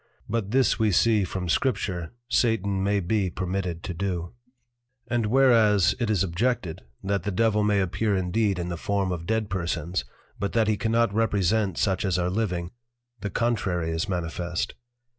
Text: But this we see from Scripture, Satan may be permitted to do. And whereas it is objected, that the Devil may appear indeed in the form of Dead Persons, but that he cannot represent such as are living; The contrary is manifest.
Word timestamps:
But 0.27 0.49
this 0.49 0.79
we 0.79 0.91
see 0.91 1.23
from 1.23 1.47
Scripture, 1.47 2.11
Satan 2.27 2.81
may 2.81 3.01
be 3.01 3.29
permitted 3.29 3.83
to 3.83 3.93
do. 3.93 4.33
And 5.07 5.27
whereas 5.27 5.93
it 5.99 6.09
is 6.09 6.23
objected, 6.23 6.81
that 7.03 7.21
the 7.21 7.29
Devil 7.29 7.63
may 7.63 7.79
appear 7.79 8.15
indeed 8.15 8.57
in 8.57 8.69
the 8.69 8.77
form 8.77 9.11
of 9.11 9.27
Dead 9.27 9.47
Persons, 9.47 10.03
but 10.39 10.53
that 10.53 10.67
he 10.67 10.75
cannot 10.75 11.13
represent 11.13 11.77
such 11.77 12.03
as 12.03 12.17
are 12.17 12.31
living; 12.31 12.71
The 13.19 13.29
contrary 13.29 13.91
is 13.91 14.09
manifest. 14.09 14.73